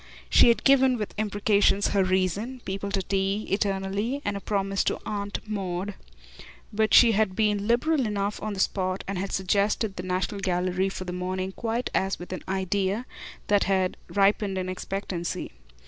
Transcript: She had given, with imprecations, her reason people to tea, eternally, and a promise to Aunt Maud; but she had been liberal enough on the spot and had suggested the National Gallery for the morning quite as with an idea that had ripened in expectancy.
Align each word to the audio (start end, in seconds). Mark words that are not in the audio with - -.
She 0.31 0.47
had 0.47 0.63
given, 0.63 0.97
with 0.97 1.13
imprecations, 1.15 1.89
her 1.89 2.03
reason 2.03 2.61
people 2.65 2.89
to 2.89 3.03
tea, 3.03 3.45
eternally, 3.51 4.19
and 4.25 4.35
a 4.35 4.39
promise 4.39 4.83
to 4.85 4.99
Aunt 5.05 5.37
Maud; 5.47 5.93
but 6.73 6.91
she 6.95 7.11
had 7.11 7.35
been 7.35 7.67
liberal 7.67 8.07
enough 8.07 8.41
on 8.41 8.53
the 8.53 8.59
spot 8.59 9.03
and 9.07 9.19
had 9.19 9.31
suggested 9.31 9.97
the 9.97 10.01
National 10.03 10.41
Gallery 10.41 10.89
for 10.89 11.03
the 11.03 11.13
morning 11.13 11.51
quite 11.51 11.91
as 11.93 12.17
with 12.17 12.33
an 12.33 12.43
idea 12.47 13.05
that 13.45 13.65
had 13.65 13.95
ripened 14.09 14.57
in 14.57 14.69
expectancy. 14.69 15.51